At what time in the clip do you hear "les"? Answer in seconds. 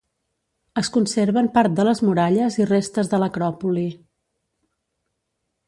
1.89-2.01